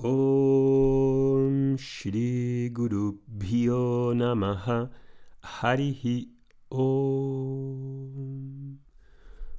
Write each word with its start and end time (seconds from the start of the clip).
Om 0.00 1.74
Shri 1.76 2.70
Guru 2.70 3.20
Bhyo 3.26 4.14
Namaha 4.14 4.92
Harihi 5.42 6.30
Om. 6.68 7.98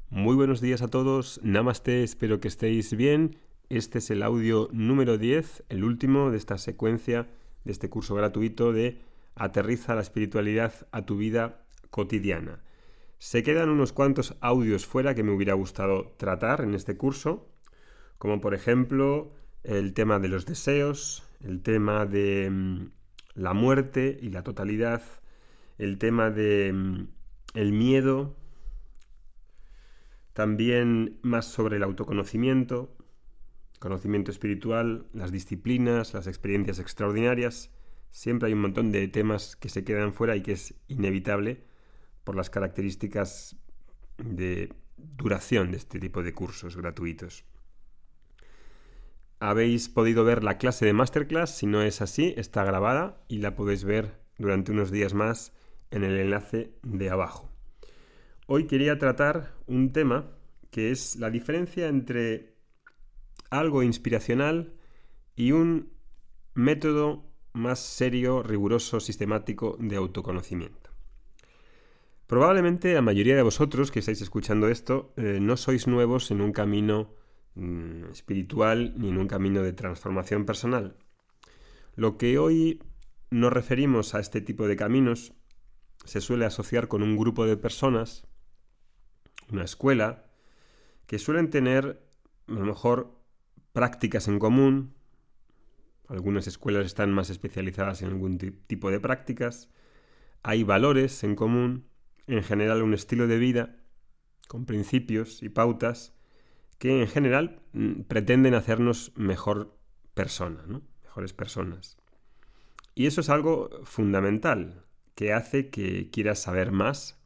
Muy 0.09 0.35
buenos 0.37 0.61
días 0.61 0.81
a 0.81 0.87
todos, 0.87 1.41
Namaste, 1.43 2.03
espero 2.03 2.39
que 2.39 2.47
estéis 2.47 2.95
bien. 2.95 3.35
Este 3.67 3.97
es 3.97 4.09
el 4.11 4.23
audio 4.23 4.69
número 4.71 5.17
10, 5.17 5.65
el 5.67 5.83
último 5.83 6.31
de 6.31 6.37
esta 6.37 6.57
secuencia, 6.57 7.27
de 7.65 7.73
este 7.73 7.89
curso 7.89 8.15
gratuito 8.15 8.71
de 8.71 9.01
Aterriza 9.35 9.93
la 9.93 10.01
espiritualidad 10.01 10.87
a 10.93 11.05
tu 11.05 11.17
vida 11.17 11.65
cotidiana. 11.89 12.63
Se 13.17 13.43
quedan 13.43 13.67
unos 13.67 13.91
cuantos 13.91 14.37
audios 14.39 14.85
fuera 14.85 15.15
que 15.15 15.23
me 15.23 15.33
hubiera 15.33 15.55
gustado 15.55 16.13
tratar 16.15 16.61
en 16.61 16.75
este 16.75 16.95
curso, 16.95 17.49
como 18.17 18.39
por 18.39 18.53
ejemplo 18.53 19.33
el 19.63 19.93
tema 19.93 20.19
de 20.19 20.27
los 20.27 20.45
deseos, 20.45 21.23
el 21.43 21.61
tema 21.61 22.05
de 22.05 22.49
mm, 22.49 22.91
la 23.35 23.53
muerte 23.53 24.17
y 24.21 24.29
la 24.29 24.43
totalidad, 24.43 25.01
el 25.77 25.97
tema 25.97 26.29
de 26.29 26.71
mm, 26.73 27.07
el 27.55 27.73
miedo, 27.73 28.35
también 30.33 31.19
más 31.21 31.45
sobre 31.45 31.77
el 31.77 31.83
autoconocimiento, 31.83 32.95
conocimiento 33.79 34.31
espiritual, 34.31 35.07
las 35.13 35.31
disciplinas, 35.31 36.13
las 36.13 36.27
experiencias 36.27 36.79
extraordinarias. 36.79 37.71
Siempre 38.11 38.47
hay 38.47 38.53
un 38.53 38.61
montón 38.61 38.91
de 38.91 39.07
temas 39.07 39.55
que 39.55 39.69
se 39.69 39.83
quedan 39.83 40.13
fuera 40.13 40.35
y 40.35 40.41
que 40.41 40.53
es 40.53 40.73
inevitable 40.87 41.63
por 42.23 42.35
las 42.35 42.49
características 42.49 43.55
de 44.17 44.73
duración 44.97 45.71
de 45.71 45.77
este 45.77 45.99
tipo 45.99 46.23
de 46.23 46.33
cursos 46.33 46.75
gratuitos 46.75 47.45
habéis 49.39 49.89
podido 49.89 50.23
ver 50.23 50.43
la 50.43 50.57
clase 50.57 50.85
de 50.85 50.93
masterclass. 50.93 51.57
Si 51.57 51.65
no 51.65 51.81
es 51.81 52.01
así, 52.01 52.33
está 52.37 52.63
grabada 52.63 53.23
y 53.27 53.39
la 53.39 53.55
podéis 53.55 53.83
ver 53.83 54.19
durante 54.37 54.71
unos 54.71 54.91
días 54.91 55.13
más 55.13 55.53
en 55.91 56.03
el 56.03 56.17
enlace 56.17 56.73
de 56.83 57.09
abajo. 57.09 57.49
Hoy 58.47 58.67
quería 58.67 58.97
tratar 58.97 59.53
un 59.67 59.91
tema 59.91 60.31
que 60.71 60.91
es 60.91 61.15
la 61.15 61.29
diferencia 61.29 61.87
entre 61.87 62.55
algo 63.49 63.83
inspiracional 63.83 64.73
y 65.35 65.51
un 65.51 65.91
método 66.53 67.25
más 67.53 67.79
serio, 67.79 68.43
riguroso, 68.43 68.99
sistemático 68.99 69.77
de 69.79 69.95
autoconocimiento. 69.95 70.89
Probablemente 72.27 72.93
la 72.93 73.01
mayoría 73.01 73.35
de 73.35 73.41
vosotros 73.41 73.89
que 73.89 73.99
estáis 73.99 74.21
escuchando 74.21 74.67
esto 74.67 75.13
eh, 75.17 75.39
no 75.41 75.57
sois 75.57 75.87
nuevos 75.87 76.29
en 76.29 76.41
un 76.41 76.51
camino 76.51 77.15
Mm, 77.59 78.05
espiritual 78.11 78.93
ni 78.95 79.09
en 79.09 79.17
un 79.17 79.27
camino 79.27 79.61
de 79.61 79.73
transformación 79.73 80.45
personal. 80.45 80.95
Lo 81.95 82.17
que 82.17 82.37
hoy 82.37 82.81
nos 83.31 83.51
referimos 83.51 84.15
a 84.15 84.21
este 84.21 84.39
tipo 84.39 84.65
de 84.65 84.77
caminos 84.77 85.33
se 86.05 86.21
suele 86.21 86.45
asociar 86.45 86.87
con 86.87 87.03
un 87.03 87.17
grupo 87.17 87.45
de 87.45 87.57
personas, 87.57 88.25
una 89.51 89.65
escuela, 89.65 90.31
que 91.05 91.19
suelen 91.19 91.49
tener 91.49 92.01
a 92.47 92.53
lo 92.53 92.63
mejor 92.63 93.19
prácticas 93.73 94.29
en 94.29 94.39
común, 94.39 94.93
algunas 96.07 96.47
escuelas 96.47 96.85
están 96.85 97.11
más 97.11 97.29
especializadas 97.29 98.01
en 98.01 98.07
algún 98.07 98.37
tipo 98.37 98.89
de 98.89 99.01
prácticas, 99.01 99.69
hay 100.43 100.63
valores 100.63 101.25
en 101.25 101.35
común, 101.35 101.89
en 102.25 102.41
general 102.41 102.83
un 102.83 102.93
estilo 102.93 103.27
de 103.27 103.37
vida, 103.37 103.75
con 104.47 104.65
principios 104.65 105.43
y 105.43 105.49
pautas, 105.49 106.13
que 106.79 107.01
en 107.01 107.07
general 107.07 107.61
mm, 107.73 108.01
pretenden 108.03 108.55
hacernos 108.55 109.11
mejor 109.15 109.77
persona, 110.15 110.63
mejores 111.03 111.33
personas. 111.33 111.97
Y 112.95 113.05
eso 113.05 113.21
es 113.21 113.29
algo 113.29 113.69
fundamental, 113.83 114.85
que 115.13 115.33
hace 115.33 115.69
que 115.69 116.09
quieras 116.09 116.39
saber 116.39 116.71
más, 116.71 117.21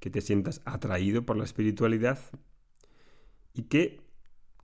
que 0.00 0.10
te 0.10 0.20
sientas 0.20 0.62
atraído 0.64 1.26
por 1.26 1.36
la 1.36 1.44
espiritualidad 1.44 2.18
y 3.52 3.64
que 3.64 4.00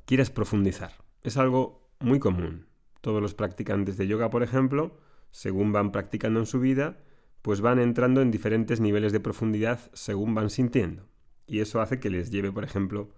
quieras 0.06 0.30
profundizar. 0.30 0.92
Es 1.22 1.36
algo 1.36 1.90
muy 1.98 2.20
común. 2.20 2.66
Todos 3.00 3.20
los 3.20 3.34
practicantes 3.34 3.96
de 3.96 4.06
yoga, 4.06 4.30
por 4.30 4.42
ejemplo, 4.42 4.96
según 5.30 5.72
van 5.72 5.90
practicando 5.90 6.38
en 6.38 6.46
su 6.46 6.60
vida, 6.60 6.98
pues 7.42 7.60
van 7.60 7.80
entrando 7.80 8.22
en 8.22 8.30
diferentes 8.30 8.80
niveles 8.80 9.12
de 9.12 9.20
profundidad 9.20 9.90
según 9.92 10.34
van 10.34 10.50
sintiendo. 10.50 11.08
Y 11.46 11.60
eso 11.60 11.80
hace 11.80 11.98
que 11.98 12.08
les 12.08 12.30
lleve, 12.30 12.52
por 12.52 12.64
ejemplo, 12.64 13.12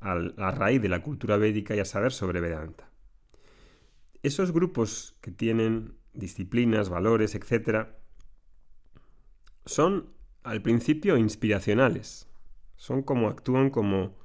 a 0.00 0.14
la 0.14 0.50
raíz 0.50 0.80
de 0.80 0.88
la 0.88 1.02
cultura 1.02 1.36
védica 1.36 1.74
y 1.74 1.80
a 1.80 1.84
saber 1.84 2.12
sobre 2.12 2.40
Vedanta. 2.40 2.90
Esos 4.22 4.52
grupos 4.52 5.16
que 5.20 5.30
tienen 5.30 5.96
disciplinas, 6.12 6.88
valores, 6.88 7.34
etc., 7.34 7.88
son 9.64 10.12
al 10.42 10.62
principio 10.62 11.16
inspiracionales. 11.16 12.28
Son 12.76 13.02
como 13.02 13.28
actúan 13.28 13.70
como, 13.70 14.18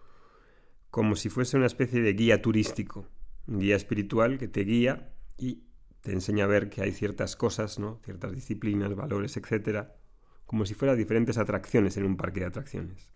como 0.90 1.16
si 1.16 1.30
fuese 1.30 1.58
una 1.58 1.66
especie 1.66 2.02
de 2.02 2.13
guía 2.13 2.42
turístico, 2.42 3.07
un 3.47 3.59
guía 3.59 3.75
espiritual 3.75 4.38
que 4.38 4.47
te 4.47 4.62
guía 4.62 5.13
y 5.38 5.66
te 6.02 6.13
enseña 6.13 6.46
a 6.46 6.47
ver 6.47 6.69
que 6.69 6.81
hay 6.81 6.92
ciertas 6.92 7.36
cosas, 7.36 7.80
¿no? 7.80 8.00
ciertas 8.03 8.31
disciplinas, 8.31 8.96
valores, 8.96 9.36
etc., 9.38 9.88
como 10.46 10.66
si 10.66 10.74
fueran 10.74 10.97
diferentes 10.97 11.38
atracciones 11.38 11.97
en 11.97 12.06
un 12.06 12.18
parque 12.18 12.42
de 12.42 12.46
atracciones. 12.46 13.09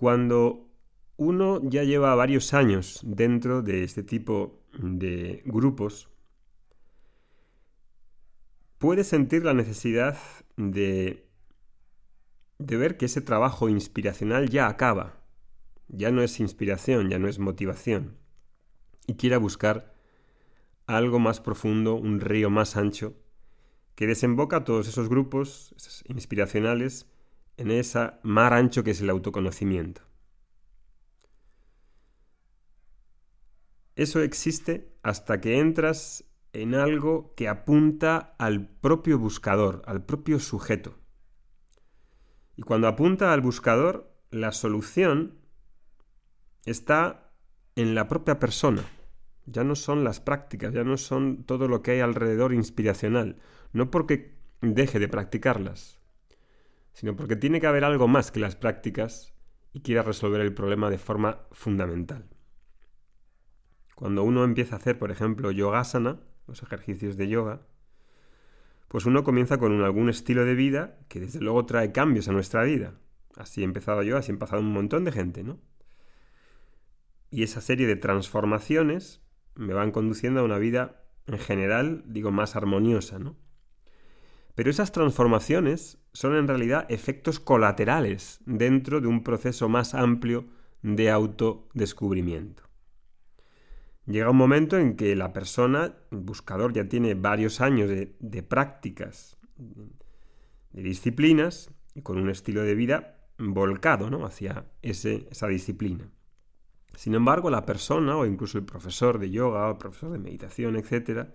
Cuando 0.00 0.66
uno 1.18 1.60
ya 1.62 1.84
lleva 1.84 2.14
varios 2.14 2.54
años 2.54 3.00
dentro 3.04 3.60
de 3.60 3.84
este 3.84 4.02
tipo 4.02 4.64
de 4.72 5.42
grupos, 5.44 6.08
puede 8.78 9.04
sentir 9.04 9.44
la 9.44 9.52
necesidad 9.52 10.16
de, 10.56 11.28
ver 12.56 12.96
que 12.96 13.04
ese 13.04 13.20
trabajo 13.20 13.68
inspiracional 13.68 14.48
ya 14.48 14.68
acaba, 14.68 15.22
ya 15.88 16.10
no 16.10 16.22
es 16.22 16.40
inspiración, 16.40 17.10
ya 17.10 17.18
no 17.18 17.28
es 17.28 17.38
motivación, 17.38 18.16
y 19.06 19.16
quiera 19.16 19.36
buscar 19.36 19.92
algo 20.86 21.18
más 21.18 21.40
profundo, 21.40 21.96
un 21.96 22.20
río 22.20 22.48
más 22.48 22.74
ancho, 22.78 23.18
que 23.96 24.06
desemboca 24.06 24.64
todos 24.64 24.88
esos 24.88 25.10
grupos 25.10 25.74
inspiracionales 26.08 27.06
en 27.60 27.70
ese 27.70 28.12
mar 28.22 28.54
ancho 28.54 28.82
que 28.82 28.92
es 28.92 29.02
el 29.02 29.10
autoconocimiento. 29.10 30.00
Eso 33.96 34.22
existe 34.22 34.96
hasta 35.02 35.42
que 35.42 35.58
entras 35.58 36.24
en 36.54 36.74
algo 36.74 37.34
que 37.36 37.48
apunta 37.48 38.34
al 38.38 38.66
propio 38.66 39.18
buscador, 39.18 39.82
al 39.84 40.06
propio 40.06 40.40
sujeto. 40.40 40.98
Y 42.56 42.62
cuando 42.62 42.88
apunta 42.88 43.34
al 43.34 43.42
buscador, 43.42 44.10
la 44.30 44.52
solución 44.52 45.38
está 46.64 47.30
en 47.76 47.94
la 47.94 48.08
propia 48.08 48.38
persona. 48.38 48.84
Ya 49.44 49.64
no 49.64 49.74
son 49.74 50.02
las 50.02 50.18
prácticas, 50.18 50.72
ya 50.72 50.82
no 50.82 50.96
son 50.96 51.44
todo 51.44 51.68
lo 51.68 51.82
que 51.82 51.90
hay 51.90 52.00
alrededor 52.00 52.54
inspiracional. 52.54 53.36
No 53.74 53.90
porque 53.90 54.38
deje 54.62 54.98
de 54.98 55.08
practicarlas, 55.08 55.99
sino 56.92 57.16
porque 57.16 57.36
tiene 57.36 57.60
que 57.60 57.66
haber 57.66 57.84
algo 57.84 58.08
más 58.08 58.30
que 58.30 58.40
las 58.40 58.56
prácticas 58.56 59.34
y 59.72 59.80
quiera 59.80 60.02
resolver 60.02 60.40
el 60.40 60.54
problema 60.54 60.90
de 60.90 60.98
forma 60.98 61.46
fundamental. 61.52 62.28
Cuando 63.94 64.24
uno 64.24 64.44
empieza 64.44 64.74
a 64.74 64.78
hacer, 64.78 64.98
por 64.98 65.10
ejemplo, 65.10 65.50
yogasana, 65.50 66.20
los 66.46 66.62
ejercicios 66.62 67.16
de 67.16 67.28
yoga, 67.28 67.62
pues 68.88 69.06
uno 69.06 69.22
comienza 69.22 69.58
con 69.58 69.80
algún 69.82 70.08
estilo 70.08 70.44
de 70.44 70.54
vida 70.54 70.98
que 71.08 71.20
desde 71.20 71.40
luego 71.40 71.64
trae 71.64 71.92
cambios 71.92 72.26
a 72.28 72.32
nuestra 72.32 72.64
vida. 72.64 72.94
Así 73.36 73.60
he 73.60 73.64
empezado 73.64 74.02
yo, 74.02 74.16
así 74.16 74.32
he 74.32 74.34
empezado 74.34 74.60
un 74.60 74.72
montón 74.72 75.04
de 75.04 75.12
gente, 75.12 75.44
¿no? 75.44 75.60
Y 77.30 77.44
esa 77.44 77.60
serie 77.60 77.86
de 77.86 77.94
transformaciones 77.94 79.22
me 79.54 79.74
van 79.74 79.92
conduciendo 79.92 80.40
a 80.40 80.44
una 80.44 80.58
vida 80.58 81.04
en 81.26 81.38
general, 81.38 82.02
digo, 82.06 82.32
más 82.32 82.56
armoniosa, 82.56 83.20
¿no? 83.20 83.36
Pero 84.60 84.68
esas 84.68 84.92
transformaciones 84.92 85.96
son 86.12 86.36
en 86.36 86.46
realidad 86.46 86.84
efectos 86.90 87.40
colaterales 87.40 88.40
dentro 88.44 89.00
de 89.00 89.06
un 89.06 89.24
proceso 89.24 89.70
más 89.70 89.94
amplio 89.94 90.44
de 90.82 91.10
autodescubrimiento. 91.10 92.64
Llega 94.04 94.28
un 94.28 94.36
momento 94.36 94.76
en 94.76 94.96
que 94.96 95.16
la 95.16 95.32
persona, 95.32 95.94
el 96.10 96.18
buscador, 96.18 96.74
ya 96.74 96.86
tiene 96.90 97.14
varios 97.14 97.62
años 97.62 97.88
de, 97.88 98.42
prácticas, 98.42 99.38
de 99.56 100.82
disciplinas, 100.82 101.70
y 101.94 102.02
con 102.02 102.18
un 102.18 102.28
estilo 102.28 102.62
de 102.62 102.74
vida 102.74 103.16
volcado 103.38 104.10
¿no? 104.10 104.26
hacia 104.26 104.66
esa 104.82 105.46
disciplina. 105.48 106.10
Sin 106.96 107.14
embargo, 107.14 107.48
la 107.48 107.64
persona, 107.64 108.14
o 108.18 108.26
incluso 108.26 108.58
el 108.58 108.64
profesor 108.66 109.18
de 109.18 109.30
yoga, 109.30 109.68
o 109.68 109.70
el 109.70 109.78
profesor 109.78 110.12
de 110.12 110.18
meditación, 110.18 110.76
etc., 110.76 111.08
eh, 111.08 111.26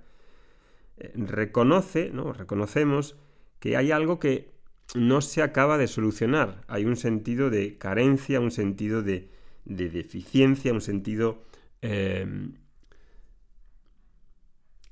reconoce, 0.97 2.09
¿no? 2.11 2.33
reconocemos 2.33 3.15
que 3.59 3.77
hay 3.77 3.91
algo 3.91 4.19
que 4.19 4.53
no 4.93 5.21
se 5.21 5.41
acaba 5.41 5.77
de 5.77 5.87
solucionar. 5.87 6.63
Hay 6.67 6.85
un 6.85 6.95
sentido 6.95 7.49
de 7.49 7.77
carencia, 7.77 8.39
un 8.39 8.51
sentido 8.51 9.01
de, 9.01 9.29
deficiencia, 9.65 10.73
un 10.73 10.81
sentido 10.81 11.43
eh, 11.81 12.51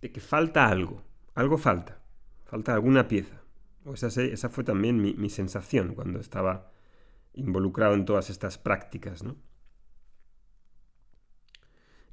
de 0.01 0.11
que 0.11 0.19
falta 0.19 0.67
algo, 0.67 1.03
algo 1.35 1.57
falta, 1.57 2.01
falta 2.45 2.73
alguna 2.73 3.07
pieza. 3.07 3.41
O 3.85 3.93
esa, 3.93 4.07
esa 4.21 4.49
fue 4.49 4.63
también 4.63 5.01
mi, 5.01 5.13
mi 5.13 5.29
sensación 5.29 5.93
cuando 5.93 6.19
estaba 6.19 6.71
involucrado 7.33 7.93
en 7.95 8.05
todas 8.05 8.29
estas 8.29 8.57
prácticas, 8.57 9.23
¿no? 9.23 9.35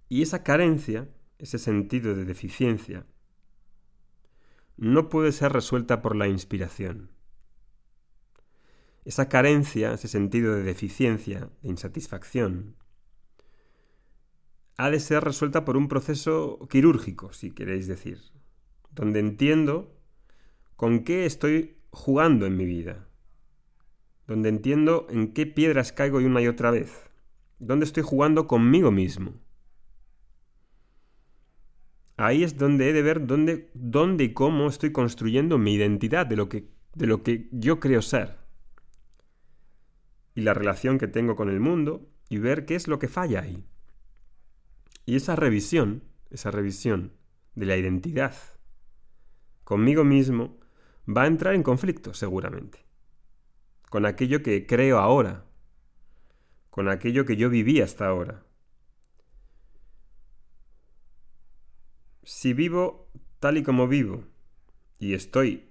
Y 0.09 0.23
esa 0.23 0.43
carencia, 0.43 1.09
ese 1.39 1.59
sentido 1.59 2.17
de 2.17 2.25
deficiencia, 2.25 3.07
no 4.81 5.11
puede 5.11 5.31
ser 5.33 5.53
resuelta 5.53 6.01
por 6.01 6.17
la 6.17 6.27
inspiración. 6.27 7.11
Esa 9.05 9.29
carencia, 9.29 9.93
ese 9.93 10.09
sentido 10.09 10.55
de 10.55 10.63
deficiencia, 10.63 11.51
de 11.61 11.69
insatisfacción, 11.69 12.77
ha 14.79 14.91
de 14.91 14.99
ser 14.99 15.23
resuelta 15.23 15.67
por 15.67 15.77
un 15.77 15.89
proceso 15.89 16.67
quirúrgico, 16.71 17.35
si 17.35 17.51
queréis 17.51 17.89
decir, 17.89 18.23
donde 18.91 19.21
entiendo 19.21 19.95
con 20.77 21.05
qué 21.05 21.27
estoy 21.27 21.77
jugando 21.91 22.47
en 22.47 22.57
mi 22.57 22.65
vida, 22.65 23.07
donde 24.27 24.49
entiendo 24.49 25.07
en 25.11 25.35
qué 25.35 25.45
piedras 25.45 25.93
caigo 25.93 26.17
una 26.19 26.41
y 26.41 26.49
otra 26.49 26.71
vez, 26.71 27.11
donde 27.59 27.85
estoy 27.85 28.03
jugando 28.03 28.47
conmigo 28.47 28.91
mismo. 28.91 29.35
Ahí 32.21 32.45
es 32.45 32.59
donde 32.59 32.91
he 32.91 32.93
de 32.93 33.01
ver 33.01 33.27
dónde, 33.27 33.71
dónde 33.73 34.25
y 34.25 34.35
cómo 34.35 34.69
estoy 34.69 34.93
construyendo 34.93 35.57
mi 35.57 35.73
identidad 35.73 36.27
de 36.27 36.37
lo, 36.37 36.51
que, 36.51 36.69
de 36.95 37.07
lo 37.07 37.23
que 37.23 37.49
yo 37.51 37.81
creo 37.81 38.03
ser. 38.03 38.37
Y 40.35 40.43
la 40.43 40.53
relación 40.53 40.99
que 40.99 41.09
tengo 41.09 41.35
con 41.35 41.49
el 41.49 41.61
mundo 41.61 42.11
y 42.29 42.37
ver 42.37 42.67
qué 42.67 42.75
es 42.75 42.89
lo 42.89 42.99
que 42.99 43.09
falla 43.09 43.41
ahí. 43.41 43.65
Y 45.07 45.17
esa 45.17 45.35
revisión, 45.35 46.05
esa 46.29 46.51
revisión 46.51 47.15
de 47.55 47.65
la 47.65 47.79
identidad 47.79 48.35
conmigo 49.65 50.05
mismo, 50.05 50.61
va 51.09 51.23
a 51.23 51.27
entrar 51.27 51.55
en 51.55 51.63
conflicto 51.63 52.13
seguramente. 52.13 52.85
Con 53.89 54.05
aquello 54.05 54.43
que 54.43 54.67
creo 54.67 54.99
ahora, 54.99 55.47
con 56.69 56.91
aquello 56.91 57.25
que 57.25 57.37
yo 57.37 57.49
viví 57.49 57.81
hasta 57.81 58.07
ahora. 58.09 58.45
Si 62.23 62.53
vivo 62.53 63.11
tal 63.39 63.57
y 63.59 63.63
como 63.63 63.89
vivo 63.89 64.25
y 64.99 65.15
estoy 65.15 65.71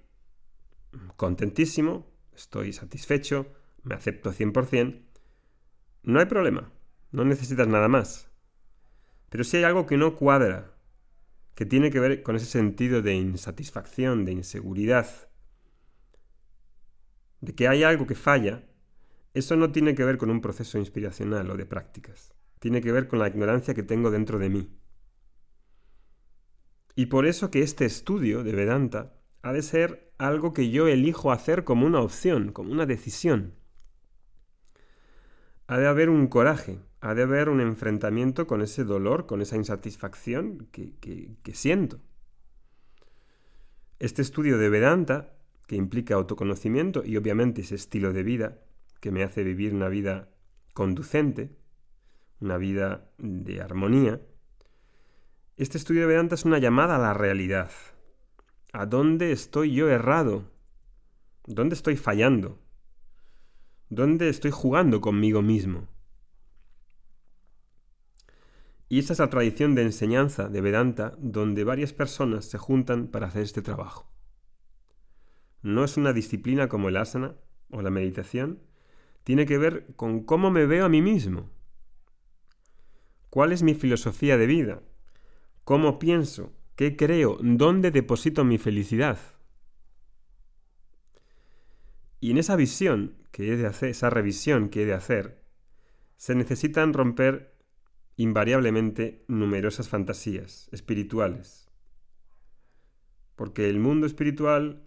contentísimo, 1.16 2.06
estoy 2.34 2.72
satisfecho, 2.72 3.46
me 3.82 3.94
acepto 3.94 4.32
100%, 4.32 5.02
no 6.02 6.18
hay 6.18 6.26
problema, 6.26 6.72
no 7.12 7.24
necesitas 7.24 7.68
nada 7.68 7.88
más. 7.88 8.30
Pero 9.28 9.44
si 9.44 9.58
hay 9.58 9.64
algo 9.64 9.86
que 9.86 9.96
no 9.96 10.16
cuadra, 10.16 10.74
que 11.54 11.66
tiene 11.66 11.90
que 11.90 12.00
ver 12.00 12.22
con 12.22 12.36
ese 12.36 12.46
sentido 12.46 13.02
de 13.02 13.14
insatisfacción, 13.14 14.24
de 14.24 14.32
inseguridad, 14.32 15.28
de 17.40 17.54
que 17.54 17.68
hay 17.68 17.84
algo 17.84 18.06
que 18.06 18.14
falla, 18.14 18.64
eso 19.34 19.56
no 19.56 19.70
tiene 19.70 19.94
que 19.94 20.04
ver 20.04 20.18
con 20.18 20.30
un 20.30 20.40
proceso 20.40 20.78
inspiracional 20.78 21.50
o 21.50 21.56
de 21.56 21.66
prácticas. 21.66 22.34
Tiene 22.58 22.80
que 22.80 22.92
ver 22.92 23.08
con 23.08 23.18
la 23.18 23.28
ignorancia 23.28 23.74
que 23.74 23.82
tengo 23.82 24.10
dentro 24.10 24.38
de 24.38 24.48
mí. 24.48 24.79
Y 27.00 27.06
por 27.06 27.24
eso 27.24 27.50
que 27.50 27.62
este 27.62 27.86
estudio 27.86 28.44
de 28.44 28.52
Vedanta 28.52 29.14
ha 29.40 29.54
de 29.54 29.62
ser 29.62 30.12
algo 30.18 30.52
que 30.52 30.68
yo 30.68 30.86
elijo 30.86 31.32
hacer 31.32 31.64
como 31.64 31.86
una 31.86 32.02
opción, 32.02 32.52
como 32.52 32.72
una 32.72 32.84
decisión. 32.84 33.54
Ha 35.66 35.78
de 35.78 35.86
haber 35.86 36.10
un 36.10 36.26
coraje, 36.26 36.78
ha 37.00 37.14
de 37.14 37.22
haber 37.22 37.48
un 37.48 37.62
enfrentamiento 37.62 38.46
con 38.46 38.60
ese 38.60 38.84
dolor, 38.84 39.24
con 39.24 39.40
esa 39.40 39.56
insatisfacción 39.56 40.68
que, 40.72 40.92
que, 41.00 41.54
siento. 41.54 42.00
Este 43.98 44.20
estudio 44.20 44.58
de 44.58 44.68
Vedanta, 44.68 45.32
que 45.66 45.76
implica 45.76 46.16
autoconocimiento 46.16 47.02
y 47.02 47.16
obviamente 47.16 47.62
ese 47.62 47.76
estilo 47.76 48.12
de 48.12 48.24
vida 48.24 48.58
que 49.00 49.10
me 49.10 49.22
hace 49.22 49.42
vivir 49.42 49.72
una 49.72 49.88
vida 49.88 50.28
conducente, 50.74 51.56
una 52.40 52.58
vida 52.58 53.10
de 53.16 53.62
armonía, 53.62 54.20
este 55.62 55.76
estudio 55.76 56.00
de 56.00 56.06
Vedanta 56.06 56.36
es 56.36 56.46
una 56.46 56.56
llamada 56.56 56.96
a 56.96 56.98
la 56.98 57.12
realidad. 57.12 57.70
¿A 58.72 58.86
dónde 58.86 59.30
estoy 59.30 59.74
yo 59.74 59.90
errado? 59.90 60.50
¿Dónde 61.44 61.74
estoy 61.74 61.98
fallando? 61.98 62.58
¿Dónde 63.90 64.30
estoy 64.30 64.52
jugando 64.52 65.02
conmigo 65.02 65.42
mismo? 65.42 65.86
Y 68.88 69.00
esa 69.00 69.12
es 69.12 69.18
la 69.18 69.28
tradición 69.28 69.74
de 69.74 69.82
enseñanza 69.82 70.48
de 70.48 70.62
Vedanta 70.62 71.14
donde 71.18 71.62
varias 71.64 71.92
personas 71.92 72.46
se 72.46 72.56
juntan 72.56 73.08
para 73.08 73.26
hacer 73.26 73.42
este 73.42 73.60
trabajo. 73.60 74.10
No 75.60 75.84
es 75.84 75.98
una 75.98 76.14
disciplina 76.14 76.70
como 76.70 76.88
el 76.88 76.96
asana 76.96 77.34
o 77.68 77.82
la 77.82 77.90
meditación, 77.90 78.62
tiene 79.24 79.44
que 79.44 79.58
ver 79.58 79.94
con 79.96 80.24
cómo 80.24 80.50
me 80.50 80.64
veo 80.64 80.86
a 80.86 80.88
mí 80.88 81.02
mismo. 81.02 81.50
¿Cuál 83.28 83.52
es 83.52 83.62
mi 83.62 83.74
filosofía 83.74 84.38
de 84.38 84.46
vida? 84.46 84.82
¿Cómo 85.70 86.00
pienso? 86.00 86.52
¿Qué 86.74 86.96
creo? 86.96 87.38
¿Dónde 87.40 87.92
deposito 87.92 88.42
mi 88.42 88.58
felicidad? 88.58 89.20
Y 92.18 92.32
en 92.32 92.38
esa 92.38 92.56
visión 92.56 93.14
que 93.30 93.52
he 93.52 93.56
de 93.56 93.68
hacer, 93.68 93.90
esa 93.90 94.10
revisión 94.10 94.68
que 94.68 94.82
he 94.82 94.84
de 94.84 94.94
hacer, 94.94 95.44
se 96.16 96.34
necesitan 96.34 96.92
romper 96.92 97.54
invariablemente 98.16 99.24
numerosas 99.28 99.88
fantasías 99.88 100.68
espirituales. 100.72 101.70
Porque 103.36 103.70
el 103.70 103.78
mundo 103.78 104.08
espiritual, 104.08 104.82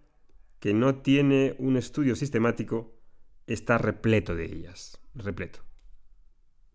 que 0.60 0.74
no 0.74 0.96
tiene 0.96 1.56
un 1.60 1.78
estudio 1.78 2.18
sistemático, 2.18 3.00
está 3.48 3.78
repleto 3.78 4.36
de 4.36 4.48
ellas, 4.48 5.00
repleto. 5.16 5.62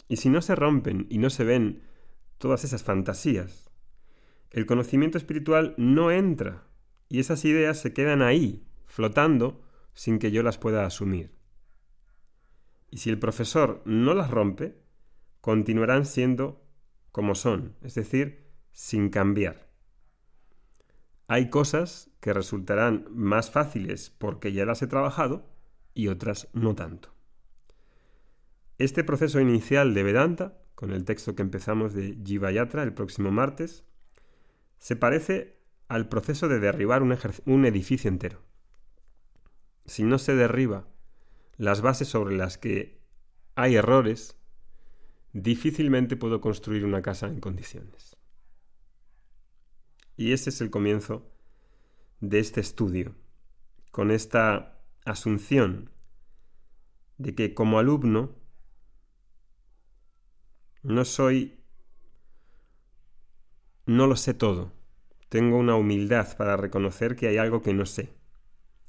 Y 0.08 0.16
si 0.16 0.30
no 0.30 0.40
se 0.40 0.54
rompen 0.54 1.06
y 1.10 1.18
no 1.18 1.28
se 1.28 1.44
ven 1.44 1.82
todas 2.38 2.64
esas 2.64 2.82
fantasías, 2.82 3.68
el 4.50 4.66
conocimiento 4.66 5.18
espiritual 5.18 5.74
no 5.76 6.10
entra 6.10 6.64
y 7.08 7.20
esas 7.20 7.44
ideas 7.44 7.80
se 7.80 7.92
quedan 7.92 8.22
ahí, 8.22 8.66
flotando, 8.86 9.62
sin 9.94 10.18
que 10.18 10.30
yo 10.30 10.42
las 10.42 10.58
pueda 10.58 10.86
asumir. 10.86 11.32
Y 12.90 12.98
si 12.98 13.10
el 13.10 13.18
profesor 13.18 13.82
no 13.84 14.14
las 14.14 14.30
rompe, 14.30 14.78
continuarán 15.40 16.06
siendo 16.06 16.64
como 17.12 17.34
son, 17.34 17.76
es 17.82 17.94
decir, 17.94 18.46
sin 18.72 19.08
cambiar. 19.10 19.68
Hay 21.26 21.50
cosas 21.50 22.10
que 22.20 22.32
resultarán 22.32 23.06
más 23.10 23.50
fáciles 23.50 24.10
porque 24.10 24.52
ya 24.52 24.64
las 24.64 24.80
he 24.82 24.86
trabajado 24.86 25.46
y 25.94 26.08
otras 26.08 26.48
no 26.52 26.74
tanto. 26.74 27.12
Este 28.78 29.02
proceso 29.04 29.40
inicial 29.40 29.92
de 29.92 30.04
Vedanta, 30.04 30.58
con 30.74 30.92
el 30.92 31.04
texto 31.04 31.34
que 31.34 31.42
empezamos 31.42 31.92
de 31.92 32.16
Jivayatra 32.24 32.84
el 32.84 32.94
próximo 32.94 33.30
martes, 33.30 33.84
se 34.78 34.96
parece 34.96 35.58
al 35.88 36.08
proceso 36.08 36.48
de 36.48 36.60
derribar 36.60 37.02
un, 37.02 37.64
edificio 37.64 38.08
entero. 38.08 38.42
Si 39.86 40.02
no 40.04 40.18
se 40.18 40.34
derriba 40.34 40.86
las 41.56 41.80
bases 41.80 42.08
sobre 42.08 42.36
las 42.36 42.58
que 42.58 43.00
hay 43.54 43.76
errores, 43.76 44.36
difícilmente 45.32 46.16
puedo 46.16 46.40
construir 46.40 46.84
una 46.84 47.02
casa 47.02 47.26
en 47.26 47.40
condiciones. 47.40 48.16
Y 50.16 50.32
ese 50.32 50.50
es 50.50 50.60
el 50.60 50.70
comienzo 50.70 51.32
de 52.20 52.38
este 52.38 52.60
estudio, 52.60 53.14
con 53.90 54.10
esta 54.10 54.82
asunción 55.04 55.90
de 57.16 57.34
que 57.34 57.54
como 57.54 57.78
alumno 57.78 58.36
no 60.82 61.04
soy, 61.04 61.57
no 63.88 64.06
lo 64.06 64.16
sé 64.16 64.34
todo, 64.34 64.70
tengo 65.30 65.56
una 65.56 65.74
humildad 65.74 66.36
para 66.36 66.58
reconocer 66.58 67.16
que 67.16 67.26
hay 67.26 67.38
algo 67.38 67.62
que 67.62 67.72
no 67.72 67.86
sé, 67.86 68.12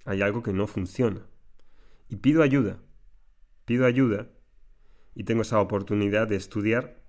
hay 0.03 0.22
algo 0.22 0.44
que 0.44 0.51
no 0.51 0.68
funciona, 0.68 1.25
y 2.10 2.18
pido 2.18 2.44
ayuda, 2.44 2.79
pido 3.63 3.86
ayuda. 3.86 4.27
Y 5.15 5.24
tengo 5.24 5.44
esa 5.44 5.62
oportunidad 5.62 6.27
de 6.27 6.36
estudiar 6.36 7.01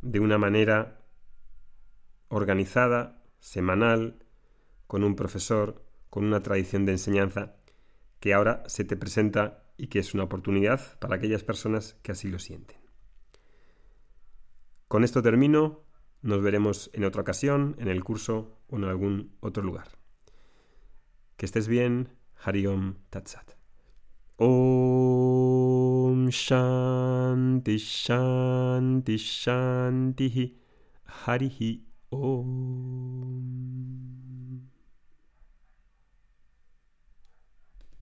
de 0.00 0.20
una 0.20 0.38
manera 0.38 1.00
organizada, 2.28 3.20
semanal, 3.40 4.24
con 4.86 5.02
un 5.02 5.16
profesor, 5.16 5.84
con 6.08 6.24
una 6.24 6.42
tradición 6.42 6.86
de 6.86 6.92
enseñanza 6.92 7.56
que 8.20 8.32
ahora 8.32 8.62
se 8.66 8.84
te 8.84 8.96
presenta 8.96 9.64
y 9.76 9.88
que 9.88 9.98
es 9.98 10.14
una 10.14 10.24
oportunidad 10.24 10.98
para 11.00 11.16
aquellas 11.16 11.42
personas 11.42 11.96
que 12.02 12.12
así 12.12 12.28
lo 12.28 12.38
sienten. 12.38 12.78
Con 14.86 15.02
esto 15.02 15.22
termino, 15.22 15.89
nos 16.22 16.42
veremos 16.42 16.90
en 16.92 17.04
otra 17.04 17.22
ocasión, 17.22 17.76
en 17.78 17.88
el 17.88 18.04
curso 18.04 18.58
o 18.68 18.76
en 18.76 18.84
algún 18.84 19.36
otro 19.40 19.62
lugar. 19.62 19.88
Que 21.36 21.46
estés 21.46 21.68
bien, 21.68 22.10
Hariom 22.44 22.96
Tatsat. 23.10 23.52
Om 24.36 26.28
Shanti 26.28 27.76
Shanti 27.76 29.16
Shanti 29.16 30.58
Harihi 31.26 31.86
Om 32.10 34.09